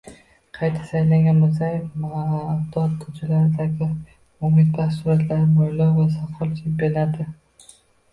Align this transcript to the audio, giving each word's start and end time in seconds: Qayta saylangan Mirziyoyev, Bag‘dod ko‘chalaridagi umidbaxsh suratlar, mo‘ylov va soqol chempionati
Qayta 0.57 0.79
saylangan 0.91 1.35
Mirziyoyev, 1.41 1.83
Bag‘dod 2.05 2.95
ko‘chalaridagi 3.03 3.89
umidbaxsh 4.49 4.97
suratlar, 5.03 5.45
mo‘ylov 5.59 5.93
va 5.99 6.07
soqol 6.15 6.51
chempionati 6.63 7.29